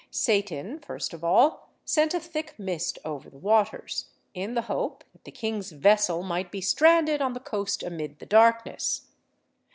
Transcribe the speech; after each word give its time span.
Satan, 0.09 0.79
first 0.79 1.13
of 1.13 1.23
all, 1.23 1.69
sent 1.85 2.15
a 2.15 2.19
thick 2.19 2.57
mist 2.57 2.97
over 3.05 3.29
the 3.29 3.37
waters, 3.37 4.07
in 4.33 4.55
the 4.55 4.63
hope 4.63 5.03
that 5.13 5.25
the 5.25 5.31
king's 5.31 5.71
vessel 5.71 6.23
might 6.23 6.51
be 6.51 6.59
stranded 6.59 7.21
on 7.21 7.33
the 7.33 7.39
coast 7.39 7.83
amid 7.83 8.17
the 8.17 8.25
darkness. 8.25 9.05